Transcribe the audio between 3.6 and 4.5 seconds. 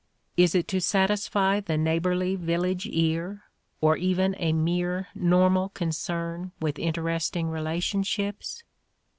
or even